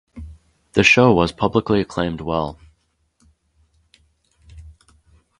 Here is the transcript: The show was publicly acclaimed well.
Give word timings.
The 0.71 0.81
show 0.83 1.13
was 1.13 1.31
publicly 1.31 1.79
acclaimed 1.81 2.21
well. 2.21 2.57